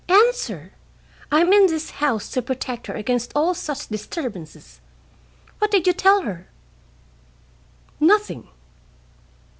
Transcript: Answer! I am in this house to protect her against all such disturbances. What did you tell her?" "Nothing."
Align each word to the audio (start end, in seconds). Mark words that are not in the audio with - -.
Answer! 0.09 0.71
I 1.31 1.41
am 1.41 1.53
in 1.53 1.67
this 1.67 1.91
house 1.91 2.27
to 2.29 2.41
protect 2.41 2.87
her 2.87 2.95
against 2.95 3.31
all 3.35 3.53
such 3.53 3.87
disturbances. 3.87 4.81
What 5.59 5.69
did 5.69 5.85
you 5.85 5.93
tell 5.93 6.23
her?" 6.23 6.49
"Nothing." 7.99 8.47